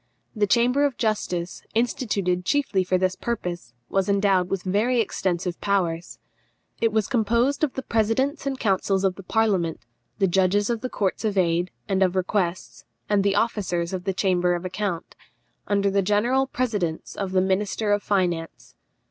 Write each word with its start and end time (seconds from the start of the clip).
The 0.35 0.47
Chamber 0.47 0.83
of 0.83 0.97
Justice, 0.97 1.61
instituted 1.75 2.43
chiefly 2.43 2.83
for 2.83 2.97
this 2.97 3.15
purpose, 3.15 3.75
was 3.87 4.09
endowed 4.09 4.49
with 4.49 4.63
very 4.63 4.99
extensive 4.99 5.61
powers. 5.61 6.17
It 6.79 6.91
was 6.91 7.05
composed 7.05 7.63
of 7.63 7.73
the 7.75 7.83
presidents 7.83 8.47
and 8.47 8.59
councils 8.59 9.03
of 9.03 9.13
the 9.13 9.21
parliament, 9.21 9.81
the 10.17 10.25
judges 10.25 10.71
of 10.71 10.81
the 10.81 10.89
Courts 10.89 11.23
of 11.23 11.37
Aid 11.37 11.69
and 11.87 12.01
of 12.01 12.15
Requests, 12.15 12.83
and 13.09 13.23
the 13.23 13.35
officers 13.35 13.93
of 13.93 14.05
the 14.05 14.11
Chamber 14.13 14.55
of 14.55 14.65
Account, 14.65 15.15
under 15.67 15.91
the 15.91 16.01
general 16.01 16.47
presidence 16.47 17.15
of 17.15 17.31
the 17.31 17.39
minister 17.39 17.91
of 17.91 18.01
finance. 18.01 18.73